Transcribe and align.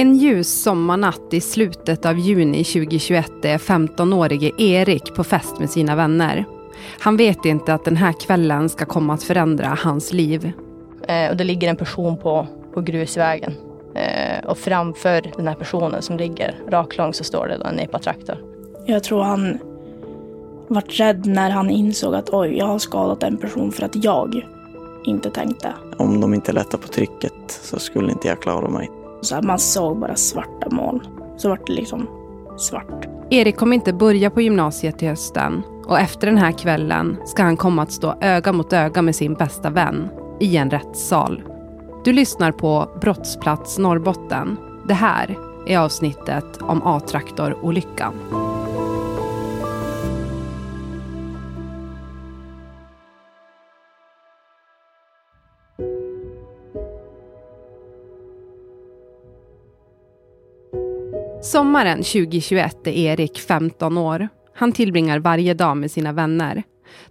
En 0.00 0.16
ljus 0.16 0.62
sommarnatt 0.62 1.34
i 1.34 1.40
slutet 1.40 2.06
av 2.06 2.18
juni 2.18 2.64
2021 2.64 3.44
är 3.44 3.58
15-årige 3.58 4.50
Erik 4.58 5.14
på 5.14 5.24
fest 5.24 5.58
med 5.58 5.70
sina 5.70 5.96
vänner. 5.96 6.44
Han 7.00 7.16
vet 7.16 7.44
inte 7.44 7.74
att 7.74 7.84
den 7.84 7.96
här 7.96 8.12
kvällen 8.12 8.68
ska 8.68 8.84
komma 8.84 9.14
att 9.14 9.22
förändra 9.22 9.66
hans 9.66 10.12
liv. 10.12 10.52
Eh, 11.08 11.30
och 11.30 11.36
det 11.36 11.44
ligger 11.44 11.68
en 11.68 11.76
person 11.76 12.16
på, 12.16 12.46
på 12.74 12.80
grusvägen. 12.80 13.52
Eh, 13.94 14.48
och 14.48 14.58
framför 14.58 15.32
den 15.36 15.48
här 15.48 15.54
personen 15.54 16.02
som 16.02 16.16
ligger 16.16 16.54
raklång 16.68 17.14
så 17.14 17.24
står 17.24 17.48
det 17.48 17.58
då 17.58 17.64
en 17.64 17.78
epatraktor. 17.78 18.36
Jag 18.86 19.04
tror 19.04 19.22
han 19.22 19.58
vart 20.68 21.00
rädd 21.00 21.26
när 21.26 21.50
han 21.50 21.70
insåg 21.70 22.14
att 22.14 22.30
oj, 22.30 22.58
jag 22.58 22.66
har 22.66 22.78
skadat 22.78 23.22
en 23.22 23.36
person 23.36 23.72
för 23.72 23.82
att 23.82 24.04
jag 24.04 24.46
inte 25.04 25.30
tänkte. 25.30 25.74
Om 25.96 26.20
de 26.20 26.34
inte 26.34 26.52
lättar 26.52 26.78
på 26.78 26.88
trycket 26.88 27.32
så 27.48 27.78
skulle 27.78 28.12
inte 28.12 28.28
jag 28.28 28.42
klara 28.42 28.68
mig. 28.68 28.99
Så 29.20 29.34
här, 29.34 29.42
man 29.42 29.58
såg 29.58 29.98
bara 30.00 30.16
svarta 30.16 30.70
moln. 30.70 31.00
Så 31.36 31.48
vart 31.48 31.66
det 31.66 31.72
liksom 31.72 32.08
svart. 32.58 33.08
Erik 33.30 33.56
kommer 33.56 33.74
inte 33.74 33.92
börja 33.92 34.30
på 34.30 34.40
gymnasiet 34.40 34.98
till 34.98 35.08
hösten 35.08 35.62
och 35.86 35.98
efter 35.98 36.26
den 36.26 36.38
här 36.38 36.52
kvällen 36.52 37.16
ska 37.24 37.42
han 37.42 37.56
komma 37.56 37.82
att 37.82 37.92
stå 37.92 38.14
öga 38.20 38.52
mot 38.52 38.72
öga 38.72 39.02
med 39.02 39.16
sin 39.16 39.34
bästa 39.34 39.70
vän 39.70 40.08
i 40.40 40.56
en 40.56 40.70
rättssal. 40.70 41.42
Du 42.04 42.12
lyssnar 42.12 42.52
på 42.52 42.88
Brottsplats 43.00 43.78
Norrbotten. 43.78 44.56
Det 44.88 44.94
här 44.94 45.36
är 45.66 45.78
avsnittet 45.78 46.58
om 46.60 46.82
A-traktorolyckan. 46.84 48.14
Sommaren 61.42 61.98
2021 61.98 62.86
är 62.86 62.90
Erik 62.90 63.40
15 63.40 63.98
år. 63.98 64.28
Han 64.54 64.72
tillbringar 64.72 65.18
varje 65.18 65.54
dag 65.54 65.76
med 65.76 65.90
sina 65.90 66.12
vänner. 66.12 66.62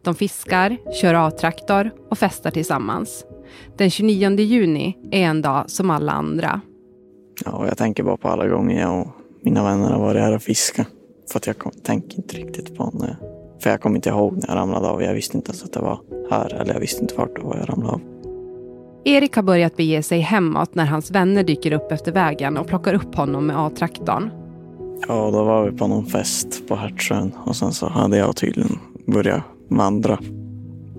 De 0.01 0.15
fiskar, 0.15 0.77
kör 1.01 1.13
A-traktor 1.13 1.91
och 2.09 2.17
festar 2.17 2.51
tillsammans. 2.51 3.25
Den 3.77 3.89
29 3.89 4.39
juni 4.39 4.97
är 5.11 5.21
en 5.21 5.41
dag 5.41 5.69
som 5.69 5.89
alla 5.89 6.11
andra. 6.11 6.61
Ja, 7.45 7.65
jag 7.67 7.77
tänker 7.77 8.03
bara 8.03 8.17
på 8.17 8.27
alla 8.27 8.47
gånger 8.47 8.81
jag 8.81 9.01
och 9.01 9.07
mina 9.41 9.63
vänner 9.63 9.89
har 9.89 9.99
varit 9.99 10.21
här 10.21 10.35
och 10.35 10.41
fiskat. 10.41 10.87
För 11.31 11.39
att 11.39 11.47
jag 11.47 11.57
kom, 11.57 11.71
tänker 11.71 12.17
inte 12.17 12.37
riktigt 12.37 12.77
på 12.77 12.91
när 12.93 13.17
För 13.59 13.69
jag 13.69 13.81
kommer 13.81 13.95
inte 13.95 14.09
ihåg 14.09 14.33
när 14.33 14.47
jag 14.47 14.55
ramlade 14.55 14.87
av. 14.87 15.03
Jag 15.03 15.13
visste 15.13 15.37
inte 15.37 15.49
ens 15.49 15.63
att 15.63 15.73
det 15.73 15.79
var 15.79 15.99
här. 16.31 16.53
Eller 16.53 16.73
jag 16.73 16.79
visste 16.79 17.01
inte 17.01 17.15
vart 17.15 17.35
det 17.35 17.41
var 17.41 17.57
jag 17.57 17.69
ramlade 17.69 17.93
av. 17.93 18.18
Erik 19.05 19.35
har 19.35 19.43
börjat 19.43 19.77
bege 19.77 20.03
sig 20.03 20.19
hemåt 20.19 20.75
när 20.75 20.85
hans 20.85 21.11
vänner 21.11 21.43
dyker 21.43 21.73
upp 21.73 21.91
efter 21.91 22.11
vägen 22.11 22.57
och 22.57 22.67
plockar 22.67 22.93
upp 22.93 23.15
honom 23.15 23.45
med 23.45 23.59
A-traktorn. 23.59 24.29
Ja, 25.07 25.31
då 25.31 25.43
var 25.43 25.69
vi 25.69 25.77
på 25.77 25.87
någon 25.87 26.05
fest 26.05 26.67
på 26.67 26.75
Hertsön 26.75 27.31
och 27.45 27.55
sen 27.55 27.71
så 27.71 27.89
hade 27.89 28.17
jag 28.17 28.35
tydligen 28.35 28.79
börjat 29.05 29.43
vandra 29.67 30.19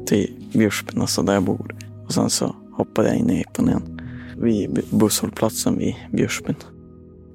till 0.07 0.35
Bjurspen, 0.53 1.01
alltså 1.01 1.23
där 1.23 1.35
jag 1.35 1.43
bor. 1.43 1.75
Och 2.07 2.13
sen 2.13 2.31
så 2.31 2.55
hoppade 2.73 3.09
jag 3.09 3.17
in 3.17 3.31
i 3.31 3.41
epan 3.41 3.69
igen 3.69 4.01
vid 4.37 4.81
busshållplatsen 4.91 5.79
vid 5.79 5.95
Bjurspen. 6.13 6.55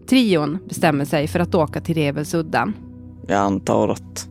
Trion 0.09 0.57
bestämmer 0.69 1.05
sig 1.05 1.27
för 1.27 1.39
att 1.39 1.55
åka 1.55 1.81
till 1.81 1.95
Revelsudden. 1.95 2.73
Jag 3.27 3.37
antar 3.37 3.89
att 3.89 4.27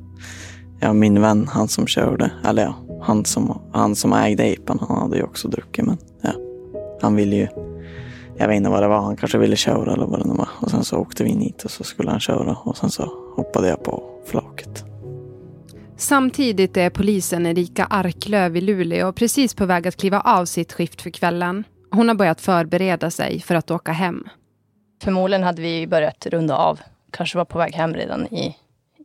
ja, 0.80 0.92
min 0.92 1.20
vän, 1.20 1.48
han 1.48 1.68
som 1.68 1.86
körde, 1.86 2.30
eller 2.44 2.62
ja, 2.62 2.74
han 3.04 3.24
som, 3.24 3.60
han 3.72 3.96
som 3.96 4.12
ägde 4.12 4.44
epan, 4.44 4.78
han 4.88 4.98
hade 4.98 5.16
ju 5.16 5.22
också 5.22 5.48
druckit 5.48 5.84
men 5.84 5.98
ja, 6.22 6.30
han 7.00 7.16
ville 7.16 7.36
ju 7.36 7.48
jag 8.36 8.48
vet 8.48 8.56
inte 8.56 8.70
vad 8.70 8.82
det 8.82 8.88
var, 8.88 9.00
han 9.00 9.16
kanske 9.16 9.38
ville 9.38 9.56
köra 9.56 9.92
eller 9.92 10.06
vad 10.06 10.20
det 10.20 10.28
nu 10.28 10.34
var. 10.34 10.48
Och 10.60 10.70
sen 10.70 10.84
så 10.84 10.98
åkte 10.98 11.24
vi 11.24 11.30
in 11.30 11.40
hit 11.40 11.64
och 11.64 11.70
så 11.70 11.84
skulle 11.84 12.10
han 12.10 12.20
köra 12.20 12.56
och 12.64 12.76
sen 12.76 12.90
så 12.90 13.02
hoppade 13.36 13.68
jag 13.68 13.84
på 13.84 14.02
flaket. 14.26 14.84
Samtidigt 15.96 16.76
är 16.76 16.90
polisen 16.90 17.46
Erika 17.46 17.84
Arklöv 17.84 18.56
i 18.56 18.60
Luleå 18.60 19.12
precis 19.12 19.54
på 19.54 19.66
väg 19.66 19.88
att 19.88 19.96
kliva 19.96 20.20
av 20.20 20.44
sitt 20.44 20.72
skift 20.72 21.02
för 21.02 21.10
kvällen. 21.10 21.64
Hon 21.90 22.08
har 22.08 22.14
börjat 22.14 22.40
förbereda 22.40 23.10
sig 23.10 23.40
för 23.40 23.54
att 23.54 23.70
åka 23.70 23.92
hem. 23.92 24.24
Förmodligen 25.02 25.42
hade 25.42 25.62
vi 25.62 25.86
börjat 25.86 26.26
runda 26.26 26.56
av. 26.56 26.80
Kanske 27.10 27.38
var 27.38 27.44
på 27.44 27.58
väg 27.58 27.74
hem 27.74 27.94
redan 27.94 28.26
i, 28.26 28.56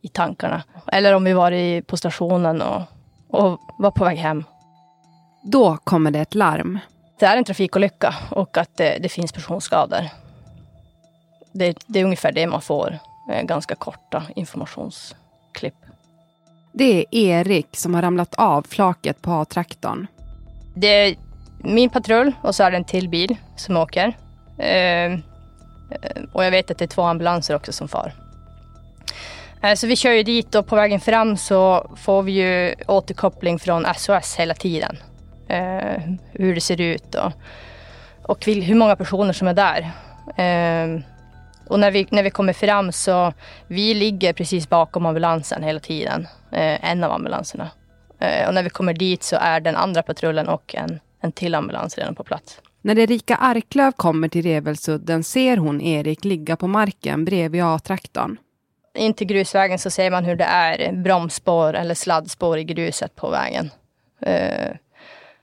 i 0.02 0.08
tankarna. 0.08 0.62
Eller 0.86 1.14
om 1.14 1.24
vi 1.24 1.32
var 1.32 1.80
på 1.82 1.96
stationen 1.96 2.62
och, 2.62 2.82
och 3.32 3.60
var 3.78 3.90
på 3.90 4.04
väg 4.04 4.18
hem. 4.18 4.44
Då 5.42 5.76
kommer 5.76 6.10
det 6.10 6.20
ett 6.20 6.34
larm. 6.34 6.78
Det 7.18 7.26
är 7.26 7.36
en 7.36 7.44
trafikolycka 7.44 8.14
och 8.30 8.58
att 8.58 8.76
det, 8.76 8.98
det 9.02 9.08
finns 9.08 9.32
personskador. 9.32 10.08
Det, 11.52 11.78
det, 11.86 12.00
är 12.00 12.04
ungefär 12.04 12.32
det 12.32 12.46
man 12.46 12.60
får. 12.60 12.98
Eh, 13.32 13.42
ganska 13.42 13.74
korta 13.74 14.22
informationsklipp. 14.36 15.74
Det 16.72 16.98
är 17.00 17.04
Erik 17.10 17.76
som 17.76 17.94
har 17.94 18.02
ramlat 18.02 18.34
av 18.34 18.66
flaket 18.68 19.22
på 19.22 19.30
A-traktorn. 19.30 20.06
Det 20.74 20.86
är 20.86 21.16
min 21.58 21.90
patrull 21.90 22.32
och 22.42 22.54
så 22.54 22.62
är 22.62 22.70
det 22.70 22.76
en 22.76 22.84
till 22.84 23.08
bil 23.08 23.36
som 23.56 23.76
åker. 23.76 24.16
Eh, 24.58 25.18
och 26.32 26.44
jag 26.44 26.50
vet 26.50 26.70
att 26.70 26.78
det 26.78 26.84
är 26.84 26.86
två 26.86 27.02
ambulanser 27.02 27.54
också 27.54 27.72
som 27.72 27.88
far. 27.88 28.12
Eh, 29.62 29.74
så 29.74 29.86
vi 29.86 29.96
kör 29.96 30.12
ju 30.12 30.22
dit 30.22 30.54
och 30.54 30.66
på 30.66 30.76
vägen 30.76 31.00
fram 31.00 31.36
så 31.36 31.90
får 31.96 32.22
vi 32.22 32.32
ju 32.32 32.74
återkoppling 32.88 33.58
från 33.58 33.86
SOS 33.96 34.36
hela 34.36 34.54
tiden. 34.54 34.96
Eh, 35.48 36.02
hur 36.32 36.54
det 36.54 36.60
ser 36.60 36.80
ut 36.80 37.14
och, 37.14 37.32
och 38.22 38.46
hur 38.46 38.74
många 38.74 38.96
personer 38.96 39.32
som 39.32 39.48
är 39.48 39.54
där. 39.54 39.90
Ehm, 40.36 41.02
och 41.66 41.80
när 41.80 41.90
vi, 41.90 42.06
när 42.10 42.22
vi 42.22 42.30
kommer 42.30 42.52
fram 42.52 42.92
så 42.92 43.32
vi 43.66 43.94
ligger 43.94 44.32
precis 44.32 44.68
bakom 44.68 45.06
ambulansen 45.06 45.62
hela 45.62 45.80
tiden. 45.80 46.26
Eh, 46.52 46.90
en 46.90 47.04
av 47.04 47.12
ambulanserna. 47.12 47.70
Och 48.48 48.54
när 48.54 48.62
vi 48.62 48.70
kommer 48.70 48.94
dit 48.94 49.22
så 49.22 49.36
är 49.36 49.60
den 49.60 49.76
andra 49.76 50.02
patrullen 50.02 50.48
och 50.48 50.74
en, 50.74 51.00
en 51.20 51.32
till 51.32 51.54
ambulans 51.54 51.98
redan 51.98 52.14
på 52.14 52.24
plats. 52.24 52.60
När 52.82 52.98
Erika 52.98 53.36
Arklöv 53.36 53.92
kommer 53.92 54.28
till 54.28 54.42
Revelsudden 54.42 55.24
ser 55.24 55.56
hon 55.56 55.80
Erik 55.80 56.24
ligga 56.24 56.56
på 56.56 56.66
marken 56.66 57.24
bredvid 57.24 57.64
A-traktorn. 57.64 58.36
In 58.94 59.14
till 59.14 59.26
grusvägen 59.26 59.78
så 59.78 59.90
ser 59.90 60.10
man 60.10 60.24
hur 60.24 60.36
det 60.36 60.44
är 60.44 60.92
bromsspår 60.92 61.74
eller 61.74 61.94
sladdspår 61.94 62.58
i 62.58 62.64
gruset 62.64 63.16
på 63.16 63.30
vägen. 63.30 63.70
Eh, 64.20 64.76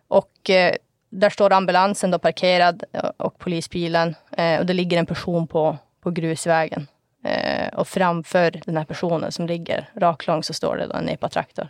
och 0.07 0.49
eh, 0.49 0.75
där 1.09 1.29
står 1.29 1.53
ambulansen 1.53 2.11
då 2.11 2.19
parkerad 2.19 2.83
eh, 2.91 3.09
och 3.17 3.39
polisbilen. 3.39 4.15
Eh, 4.31 4.59
och 4.59 4.65
det 4.65 4.73
ligger 4.73 4.97
en 4.97 5.05
person 5.05 5.47
på, 5.47 5.77
på 6.01 6.11
grusvägen. 6.11 6.87
Eh, 7.23 7.67
och 7.73 7.87
framför 7.87 8.61
den 8.65 8.77
här 8.77 8.85
personen 8.85 9.31
som 9.31 9.47
ligger 9.47 9.89
raklång 9.95 10.43
så 10.43 10.53
står 10.53 10.77
det 10.77 10.87
då 10.87 10.93
en 10.93 11.09
epatraktor. 11.09 11.69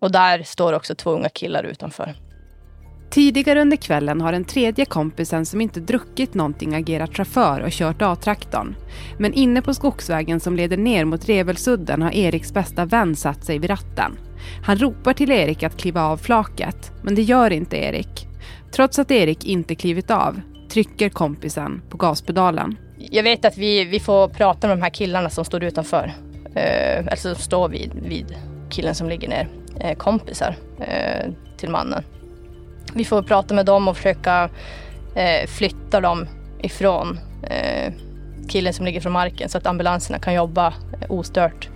och 0.00 0.12
där 0.12 0.42
står 0.42 0.72
också 0.72 0.94
två 0.94 1.10
unga 1.10 1.28
killar 1.28 1.64
utanför. 1.64 2.14
Tidigare 3.14 3.60
under 3.60 3.76
kvällen 3.76 4.20
har 4.20 4.32
den 4.32 4.44
tredje 4.44 4.84
kompisen 4.84 5.46
som 5.46 5.60
inte 5.60 5.80
druckit 5.80 6.34
någonting 6.34 6.74
agerat 6.74 7.16
chaufför 7.16 7.60
och 7.60 7.70
kört 7.70 8.02
A-traktorn. 8.02 8.76
Men 9.18 9.34
inne 9.34 9.62
på 9.62 9.74
skogsvägen 9.74 10.40
som 10.40 10.56
leder 10.56 10.76
ner 10.76 11.04
mot 11.04 11.28
Revelsudden 11.28 12.02
har 12.02 12.14
Eriks 12.14 12.52
bästa 12.52 12.84
vän 12.84 13.16
satt 13.16 13.44
sig 13.44 13.58
vid 13.58 13.70
ratten. 13.70 14.18
Han 14.64 14.78
ropar 14.78 15.12
till 15.12 15.30
Erik 15.30 15.62
att 15.62 15.76
kliva 15.76 16.02
av 16.02 16.16
flaket, 16.16 16.92
men 17.02 17.14
det 17.14 17.22
gör 17.22 17.50
inte 17.50 17.76
Erik. 17.76 18.28
Trots 18.72 18.98
att 18.98 19.10
Erik 19.10 19.44
inte 19.44 19.74
klivit 19.74 20.10
av 20.10 20.40
trycker 20.68 21.08
kompisen 21.08 21.82
på 21.88 21.96
gaspedalen. 21.96 22.76
Jag 22.98 23.22
vet 23.22 23.44
att 23.44 23.58
vi, 23.58 23.84
vi 23.84 24.00
får 24.00 24.28
prata 24.28 24.66
med 24.68 24.76
de 24.76 24.82
här 24.82 24.90
killarna 24.90 25.30
som 25.30 25.44
står 25.44 25.64
utanför. 25.64 26.12
Eh, 26.54 27.06
alltså 27.10 27.34
står 27.34 27.68
vid, 27.68 27.90
vid 28.02 28.36
killen 28.70 28.94
som 28.94 29.08
ligger 29.08 29.28
ner. 29.28 29.48
Eh, 29.80 29.96
kompisar 29.96 30.56
eh, 30.80 31.32
till 31.56 31.70
mannen. 31.70 32.04
Vi 32.94 33.04
får 33.04 33.22
prata 33.22 33.54
med 33.54 33.66
dem 33.66 33.88
och 33.88 33.96
försöka 33.96 34.50
eh, 35.14 35.46
flytta 35.46 36.00
dem 36.00 36.26
ifrån 36.62 37.18
eh, 37.42 37.92
killen 38.48 38.72
som 38.72 38.84
ligger 38.84 39.00
från 39.00 39.12
marken 39.12 39.48
så 39.48 39.58
att 39.58 39.66
ambulanserna 39.66 40.18
kan 40.18 40.34
jobba 40.34 40.66
eh, 40.66 41.10
ostört. 41.10 41.68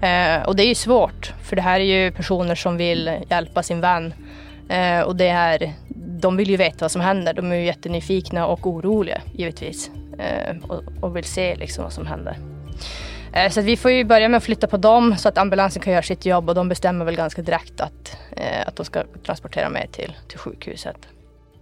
Eh, 0.00 0.42
och 0.46 0.56
det 0.56 0.62
är 0.62 0.68
ju 0.68 0.74
svårt, 0.74 1.32
för 1.42 1.56
det 1.56 1.62
här 1.62 1.80
är 1.80 1.84
ju 1.84 2.10
personer 2.10 2.54
som 2.54 2.76
vill 2.76 3.10
hjälpa 3.30 3.62
sin 3.62 3.80
vän. 3.80 4.14
Eh, 4.68 5.00
och 5.00 5.16
det 5.16 5.28
är, 5.28 5.72
de 6.20 6.36
vill 6.36 6.50
ju 6.50 6.56
veta 6.56 6.76
vad 6.80 6.90
som 6.90 7.00
händer. 7.00 7.34
De 7.34 7.52
är 7.52 7.56
ju 7.56 7.64
jättenyfikna 7.64 8.46
och 8.46 8.66
oroliga 8.66 9.20
givetvis. 9.32 9.90
Eh, 10.18 10.56
och, 10.68 10.82
och, 11.00 11.16
vill 11.16 11.24
se 11.24 11.56
liksom 11.56 11.84
vad 11.84 11.92
som 11.92 12.06
händer. 12.06 12.36
Eh, 13.32 13.50
så 13.50 13.60
vi 13.60 13.76
får 13.76 13.90
ju 13.90 14.04
börja 14.04 14.28
med 14.28 14.38
att 14.38 14.44
flytta 14.44 14.66
på 14.66 14.76
dem 14.76 15.16
så 15.16 15.28
att 15.28 15.38
ambulansen 15.38 15.82
kan 15.82 15.92
göra 15.92 16.02
sitt 16.02 16.26
jobb 16.26 16.48
och 16.48 16.54
de 16.54 16.68
bestämmer 16.68 17.04
väl 17.04 17.16
ganska 17.16 17.42
direkt 17.42 17.80
att, 17.80 18.16
eh, 18.36 18.68
att 18.68 18.76
de 18.76 18.86
ska 18.86 19.04
transportera 19.26 19.68
mig 19.68 19.88
till, 19.92 20.16
till 20.28 20.38
sjukhuset. 20.38 20.96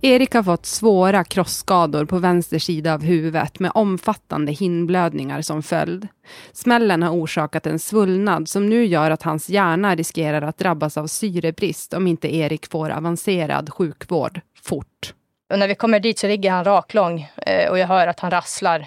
Erik 0.01 0.35
har 0.35 0.43
fått 0.43 0.67
svåra 0.67 1.25
krossskador 1.25 2.05
på 2.05 2.19
vänster 2.19 2.59
sida 2.59 2.95
av 2.95 3.03
huvudet 3.03 3.59
med 3.59 3.71
omfattande 3.75 4.53
hinblödningar 4.53 5.43
som 5.43 5.63
följd. 5.63 6.09
Smällen 6.53 7.03
har 7.03 7.11
orsakat 7.11 7.67
en 7.67 7.79
svullnad 7.79 8.49
som 8.49 8.69
nu 8.69 8.85
gör 8.85 9.11
att 9.11 9.23
hans 9.23 9.49
hjärna 9.49 9.95
riskerar 9.95 10.43
att 10.43 10.59
drabbas 10.59 10.97
av 10.97 11.07
syrebrist 11.07 11.95
om 11.95 12.07
inte 12.07 12.37
Erik 12.37 12.71
får 12.71 12.91
avancerad 12.91 13.71
sjukvård 13.71 14.41
fort. 14.63 15.15
Och 15.53 15.59
när 15.59 15.69
vi 15.69 15.75
kommer 15.75 16.01
dit 16.01 16.19
så 16.19 16.27
ligger 16.27 16.51
han 16.51 16.65
raklång 16.65 17.29
eh, 17.37 17.71
och 17.71 17.79
jag 17.79 17.87
hör 17.87 18.07
att 18.07 18.21
han 18.21 18.31
rasslar 18.31 18.87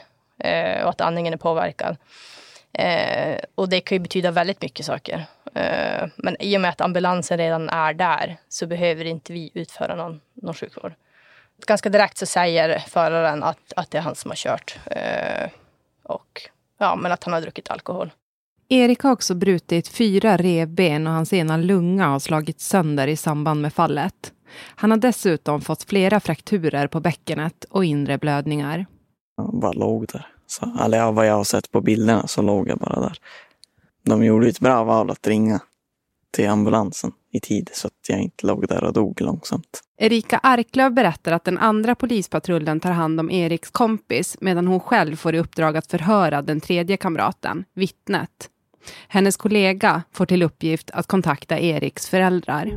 och 0.83 0.89
att 0.89 1.01
andningen 1.01 1.33
är 1.33 1.37
påverkad. 1.37 1.97
Eh, 2.73 3.39
och 3.55 3.69
det 3.69 3.81
kan 3.81 3.95
ju 3.95 3.99
betyda 3.99 4.31
väldigt 4.31 4.61
mycket 4.61 4.85
saker. 4.85 5.25
Eh, 5.53 6.07
men 6.15 6.41
i 6.41 6.57
och 6.57 6.61
med 6.61 6.69
att 6.69 6.81
ambulansen 6.81 7.37
redan 7.37 7.69
är 7.69 7.93
där 7.93 8.37
så 8.49 8.67
behöver 8.67 9.05
inte 9.05 9.33
vi 9.33 9.51
utföra 9.53 9.95
någon, 9.95 10.21
någon 10.33 10.53
sjukvård. 10.53 10.93
Ganska 11.67 11.89
direkt 11.89 12.17
så 12.17 12.25
säger 12.25 12.79
föraren 12.79 13.43
att, 13.43 13.73
att 13.75 13.91
det 13.91 13.97
är 13.97 14.01
han 14.01 14.15
som 14.15 14.31
har 14.31 14.35
kört. 14.35 14.79
Eh, 14.85 15.49
och 16.03 16.41
ja, 16.77 16.95
men 16.95 17.11
att 17.11 17.23
han 17.23 17.33
har 17.33 17.41
druckit 17.41 17.69
alkohol. 17.69 18.11
Erik 18.69 18.99
har 18.99 19.11
också 19.11 19.35
brutit 19.35 19.87
fyra 19.87 20.37
revben 20.37 21.07
och 21.07 21.13
hans 21.13 21.33
ena 21.33 21.57
lunga 21.57 22.07
har 22.07 22.19
slagits 22.19 22.67
sönder 22.67 23.07
i 23.07 23.15
samband 23.15 23.61
med 23.61 23.73
fallet. 23.73 24.33
Han 24.75 24.91
har 24.91 24.97
dessutom 24.97 25.61
fått 25.61 25.83
flera 25.83 26.19
frakturer 26.19 26.87
på 26.87 26.99
bäckenet 26.99 27.65
och 27.69 27.85
inre 27.85 28.17
blödningar. 28.17 28.85
Jag 29.45 29.59
bara 29.59 29.71
låg 29.71 30.07
där. 30.07 30.27
Så, 30.47 30.71
eller 30.83 30.97
ja, 30.97 31.11
vad 31.11 31.27
jag 31.27 31.33
har 31.33 31.43
sett 31.43 31.71
på 31.71 31.81
bilderna 31.81 32.27
så 32.27 32.41
låg 32.41 32.69
jag 32.69 32.77
bara 32.77 32.99
där. 32.99 33.17
De 34.05 34.23
gjorde 34.23 34.47
ett 34.47 34.59
bra 34.59 34.83
val 34.83 35.11
att 35.11 35.27
ringa 35.27 35.59
till 36.31 36.49
ambulansen 36.49 37.11
i 37.31 37.39
tid 37.39 37.69
så 37.73 37.87
att 37.87 37.93
jag 38.07 38.19
inte 38.19 38.47
låg 38.47 38.67
där 38.67 38.83
och 38.83 38.93
dog 38.93 39.21
långsamt. 39.21 39.81
Erika 39.97 40.37
Arklöv 40.37 40.93
berättar 40.93 41.31
att 41.31 41.43
den 41.43 41.57
andra 41.57 41.95
polispatrullen 41.95 42.79
tar 42.79 42.91
hand 42.91 43.19
om 43.19 43.31
Eriks 43.31 43.69
kompis 43.69 44.37
medan 44.41 44.67
hon 44.67 44.79
själv 44.79 45.15
får 45.15 45.35
i 45.35 45.39
uppdrag 45.39 45.77
att 45.77 45.87
förhöra 45.87 46.41
den 46.41 46.61
tredje 46.61 46.97
kamraten, 46.97 47.65
vittnet. 47.73 48.49
Hennes 49.07 49.37
kollega 49.37 50.03
får 50.11 50.25
till 50.25 50.43
uppgift 50.43 50.91
att 50.91 51.07
kontakta 51.07 51.59
Eriks 51.59 52.09
föräldrar. 52.09 52.71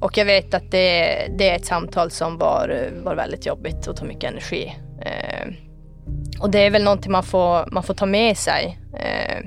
Och 0.00 0.18
jag 0.18 0.24
vet 0.24 0.54
att 0.54 0.70
det, 0.70 1.28
det 1.38 1.48
är 1.48 1.56
ett 1.56 1.66
samtal 1.66 2.10
som 2.10 2.38
var, 2.38 2.90
var 3.04 3.14
väldigt 3.14 3.46
jobbigt 3.46 3.86
och 3.86 3.96
tog 3.96 4.08
mycket 4.08 4.30
energi. 4.30 4.85
Eh, 5.00 5.48
och 6.40 6.50
det 6.50 6.66
är 6.66 6.70
väl 6.70 6.84
någonting 6.84 7.12
man 7.12 7.22
får, 7.22 7.70
man 7.72 7.82
får 7.82 7.94
ta 7.94 8.06
med 8.06 8.36
sig. 8.36 8.78
Eh, 8.94 9.46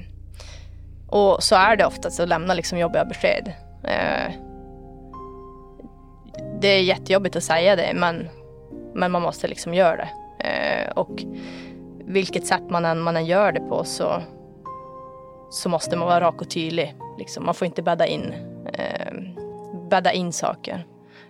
och 1.08 1.44
så 1.44 1.56
är 1.56 1.76
det 1.76 1.86
oftast 1.86 2.20
att 2.20 2.30
lämna 2.30 2.54
liksom 2.54 2.78
jobbiga 2.78 3.06
besked. 3.06 3.54
Eh, 3.84 4.34
det 6.62 6.68
är 6.68 6.82
jättejobbigt 6.82 7.36
att 7.36 7.44
säga 7.44 7.76
det 7.76 7.92
men, 7.94 8.30
men 8.94 9.12
man 9.12 9.22
måste 9.22 9.48
liksom 9.48 9.74
göra 9.74 9.96
det. 9.96 10.10
Eh, 10.40 10.92
och 10.92 11.24
vilket 12.06 12.48
sätt 12.48 12.70
man 12.70 12.86
än, 12.86 13.00
man 13.00 13.18
än 13.18 13.26
gör 13.26 13.52
det 13.52 13.60
på 13.60 13.84
så, 13.84 14.22
så 15.52 15.70
måste 15.70 15.98
man 15.98 16.08
vara 16.08 16.22
rak 16.22 16.42
och 16.42 16.50
tydlig. 16.50 16.96
Liksom. 17.18 17.46
Man 17.46 17.54
får 17.54 17.66
inte 17.66 17.82
bädda 17.82 18.08
in, 18.08 18.34
eh, 18.74 19.14
bädda 19.90 20.12
in 20.12 20.34
saker. 20.34 20.86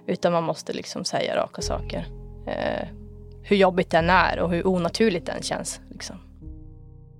Utan 0.05 0.33
man 0.33 0.43
måste 0.43 0.73
liksom 0.73 1.05
säga 1.05 1.35
raka 1.35 1.61
saker. 1.61 2.05
Eh, 2.47 2.87
hur 3.43 3.55
jobbigt 3.55 3.89
den 3.89 4.09
är 4.09 4.39
och 4.39 4.49
hur 4.49 4.67
onaturligt 4.67 5.25
den 5.25 5.41
känns. 5.41 5.79
Liksom. 5.91 6.15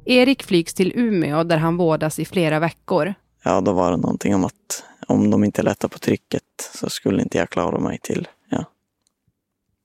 Erik 0.06 0.44
flygs 0.44 0.74
till 0.74 0.92
Umeå 0.96 1.44
där 1.44 1.58
han 1.58 1.78
vårdas 1.78 2.20
i 2.20 2.26
flera 2.26 2.60
veckor. 2.60 3.14
Ja, 3.44 3.62
då 3.62 3.74
var 3.74 3.92
det 3.92 3.98
någonting 3.98 4.36
om 4.36 4.46
att 4.46 4.84
om 5.08 5.32
de 5.32 5.44
inte 5.44 5.64
lättar 5.64 5.88
på 5.88 6.00
trycket 6.00 6.44
så 6.74 6.90
skulle 6.90 7.22
inte 7.22 7.38
jag 7.38 7.50
klara 7.50 7.80
mig 7.80 8.00
till, 8.02 8.28
ja, 8.50 8.66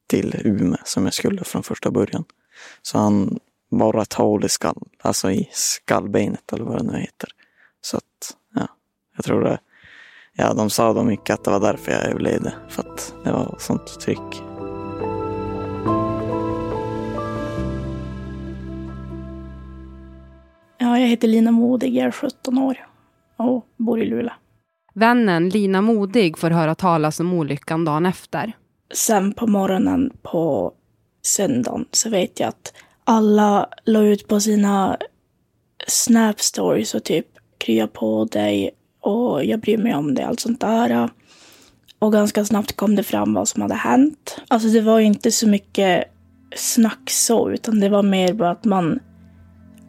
till 0.06 0.40
Umeå 0.44 0.78
som 0.84 1.04
jag 1.04 1.14
skulle 1.14 1.44
från 1.44 1.62
första 1.62 1.90
början. 1.90 2.24
Så 2.82 2.98
han 2.98 3.38
borrade 3.70 4.02
ett 4.02 4.12
hål 4.12 4.44
i 4.44 4.48
skall, 4.48 4.88
alltså 5.02 5.30
i 5.30 5.48
skallbenet 5.52 6.52
eller 6.52 6.64
vad 6.64 6.78
det 6.78 6.92
nu 6.92 6.98
heter. 6.98 7.28
Så 7.80 7.96
att, 7.96 8.36
ja, 8.54 8.68
jag 9.16 9.24
tror 9.24 9.44
det. 9.44 9.58
Ja, 10.36 10.54
de 10.54 10.70
sa 10.70 10.92
då 10.92 11.04
mycket 11.04 11.34
att 11.34 11.44
det 11.44 11.50
var 11.50 11.60
därför 11.60 11.92
jag 11.92 12.04
överlevde. 12.04 12.54
För 12.68 12.82
att 12.82 13.14
det 13.24 13.32
var 13.32 13.56
sånt 13.58 14.00
tryck. 14.00 14.53
Ja, 20.94 21.00
jag 21.00 21.08
heter 21.08 21.28
Lina 21.28 21.50
Modig, 21.50 21.96
jag 21.96 22.06
är 22.06 22.10
17 22.10 22.58
år 22.58 22.86
och 23.36 23.66
bor 23.76 24.02
i 24.02 24.06
Luleå. 24.06 24.32
Vännen 24.94 25.48
Lina 25.48 25.82
Modig 25.82 26.38
får 26.38 26.50
höra 26.50 26.74
talas 26.74 27.20
om 27.20 27.32
olyckan 27.32 27.84
dagen 27.84 28.06
efter. 28.06 28.52
Sen 28.92 29.32
på 29.32 29.46
morgonen 29.46 30.12
på 30.22 30.72
söndagen 31.22 31.84
så 31.90 32.10
vet 32.10 32.40
jag 32.40 32.48
att 32.48 32.74
alla 33.04 33.68
la 33.84 34.00
ut 34.00 34.28
på 34.28 34.40
sina 34.40 34.96
Snap 35.86 36.40
stories 36.40 36.94
och 36.94 37.04
typ 37.04 37.26
krya 37.58 37.86
på 37.86 38.24
dig 38.24 38.70
och 39.00 39.44
jag 39.44 39.60
bryr 39.60 39.78
mig 39.78 39.94
om 39.94 40.14
dig, 40.14 40.24
allt 40.24 40.40
sånt 40.40 40.60
där. 40.60 41.08
Och 41.98 42.12
ganska 42.12 42.44
snabbt 42.44 42.76
kom 42.76 42.96
det 42.96 43.02
fram 43.02 43.34
vad 43.34 43.48
som 43.48 43.62
hade 43.62 43.74
hänt. 43.74 44.40
Alltså 44.48 44.68
det 44.68 44.80
var 44.80 45.00
inte 45.00 45.30
så 45.30 45.48
mycket 45.48 46.04
snack 46.56 47.10
så, 47.10 47.50
utan 47.50 47.80
det 47.80 47.88
var 47.88 48.02
mer 48.02 48.32
bara 48.32 48.50
att 48.50 48.64
man 48.64 49.00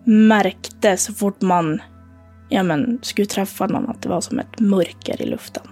märkte 0.06 0.98
så 0.98 1.14
fort 1.14 1.42
man 1.42 1.82
ja, 2.50 2.64
men, 2.64 3.00
skulle 3.02 3.26
träffa 3.26 3.68
någon 3.68 3.90
att 3.90 4.02
det 4.02 4.10
var 4.10 4.22
som 4.22 4.40
ett 4.40 4.60
mörker 4.60 5.22
i 5.22 5.26
luften. 5.26 5.64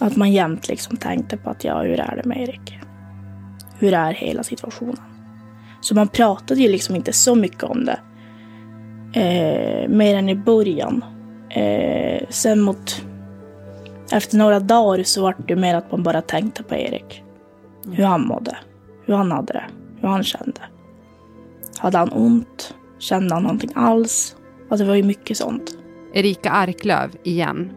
Att 0.00 0.16
man 0.16 0.32
jämt 0.32 0.68
liksom 0.68 0.96
tänkte 0.96 1.36
på 1.36 1.50
att 1.50 1.64
ja, 1.64 1.82
hur 1.82 2.00
är 2.00 2.16
det 2.16 2.28
med 2.28 2.48
Erik? 2.48 2.78
Hur 3.78 3.94
är 3.94 4.12
hela 4.12 4.42
situationen? 4.42 4.96
Så 5.80 5.94
man 5.94 6.08
pratade 6.08 6.60
ju 6.60 6.68
liksom 6.68 6.96
inte 6.96 7.12
så 7.12 7.34
mycket 7.34 7.62
om 7.62 7.84
det. 7.84 8.00
Eh, 9.20 9.88
mer 9.88 10.16
än 10.16 10.28
i 10.28 10.34
början. 10.34 11.04
Eh, 11.50 12.22
sen 12.28 12.60
mot... 12.60 13.04
Efter 14.12 14.38
några 14.38 14.60
dagar 14.60 15.02
så 15.02 15.22
var 15.22 15.36
det 15.46 15.56
mer 15.56 15.74
att 15.74 15.92
man 15.92 16.02
bara 16.02 16.22
tänkte 16.22 16.62
på 16.62 16.74
Erik. 16.74 17.22
Hur 17.92 18.04
han 18.04 18.26
mådde. 18.26 18.56
Hur 19.04 19.14
han 19.14 19.32
hade 19.32 19.52
det. 19.52 19.64
Hur 20.00 20.08
han 20.08 20.24
kände. 20.24 20.60
Hade 21.78 21.98
han 21.98 22.12
ont? 22.12 22.74
Kände 23.04 23.34
han 23.34 23.42
någonting 23.42 23.70
alls? 23.74 24.36
Alltså 24.70 24.84
det 24.84 24.88
var 24.88 24.96
ju 24.96 25.02
mycket 25.02 25.36
sånt. 25.36 25.70
Erika 26.14 26.50
Arklöv 26.50 27.10
igen. 27.22 27.72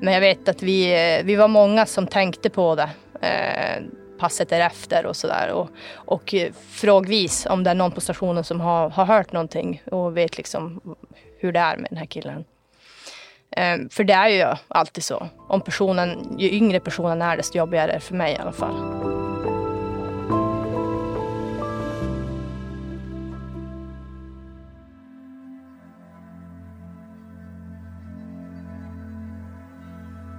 Men 0.00 0.14
jag 0.14 0.20
vet 0.20 0.48
att 0.48 0.62
vi, 0.62 1.22
vi 1.24 1.36
var 1.36 1.48
många 1.48 1.86
som 1.86 2.06
tänkte 2.06 2.50
på 2.50 2.74
det. 2.74 2.90
Eh, 3.20 3.82
passet 4.18 4.48
därefter 4.48 5.06
och 5.06 5.16
sådär. 5.16 5.52
Och, 5.52 5.68
och 5.94 6.34
frågvis 6.70 7.46
om 7.50 7.64
det 7.64 7.70
är 7.70 7.74
någon 7.74 7.92
på 7.92 8.00
stationen 8.00 8.44
som 8.44 8.60
har, 8.60 8.90
har 8.90 9.04
hört 9.04 9.32
någonting 9.32 9.82
och 9.90 10.16
vet 10.16 10.36
liksom 10.36 10.80
hur 11.38 11.52
det 11.52 11.60
är 11.60 11.76
med 11.76 11.86
den 11.90 11.98
här 11.98 12.06
killen. 12.06 12.44
Eh, 13.56 13.76
för 13.90 14.04
det 14.04 14.14
är 14.14 14.28
ju 14.28 14.56
alltid 14.68 15.04
så. 15.04 15.28
Om 15.48 15.60
personen, 15.60 16.36
ju 16.38 16.50
yngre 16.50 16.80
personen 16.80 17.22
är 17.22 17.36
desto 17.36 17.58
jobbigare 17.58 17.90
är 17.90 17.94
det 17.94 18.00
för 18.00 18.14
mig 18.14 18.32
i 18.32 18.36
alla 18.36 18.52
fall. 18.52 19.11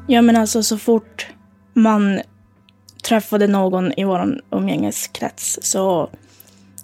Ja 0.08 0.22
men 0.22 0.36
alltså 0.36 0.64
så 0.64 0.78
fort 0.78 1.28
man 1.74 2.22
träffade 3.04 3.48
någon 3.48 4.00
i 4.00 4.04
vår 4.04 4.42
umgängeskrets 4.52 5.60
så, 5.62 6.10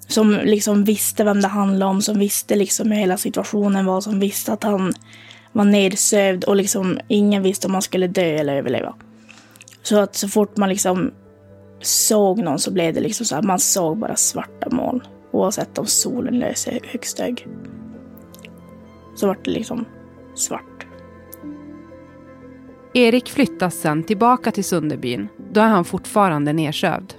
som 0.08 0.40
liksom 0.44 0.84
visste 0.84 1.24
vem 1.24 1.42
det 1.42 1.48
handlade 1.48 1.92
om, 1.92 2.02
som 2.02 2.20
visste 2.20 2.56
liksom 2.56 2.92
hur 2.92 3.00
hela 3.00 3.18
situationen 3.18 3.86
var, 3.86 4.02
som 4.02 4.20
visste 4.20 4.54
att 4.54 4.64
han 4.64 4.94
var 5.52 5.66
nedsövd 5.66 6.44
och 6.44 6.56
liksom 6.56 7.00
ingen 7.08 7.44
visste 7.44 7.68
om 7.68 7.74
han 7.74 7.82
skulle 7.82 8.08
dö 8.08 8.36
eller 8.36 8.56
överleva. 8.56 8.96
Så 9.84 10.00
att 10.00 10.16
så 10.16 10.28
fort 10.28 10.58
man 10.58 10.70
liksom 10.70 11.12
såg 11.82 12.40
någon 12.40 12.60
så 12.60 12.72
blev 12.72 12.94
det 12.94 13.02
liksom 13.02 13.26
så 13.26 13.36
här, 13.36 13.42
man 13.42 13.60
såg 13.60 13.98
bara 13.98 14.16
svarta 14.16 14.70
moln. 14.70 15.02
Oavsett 15.32 15.78
om 15.78 15.86
solen 15.86 16.40
löser 16.40 16.80
högst 16.84 17.20
hög. 17.20 17.48
Så 19.16 19.28
vart 19.28 19.46
det 19.46 19.52
liksom 19.52 19.86
svart. 20.36 20.69
Erik 22.94 23.30
flyttas 23.30 23.76
sen 23.76 24.04
tillbaka 24.04 24.52
till 24.52 24.64
Sunderbyn. 24.64 25.28
Då 25.52 25.62
är 25.62 25.68
han 25.68 25.86
fortfarande 25.86 26.54
nedsövd. 26.54 27.14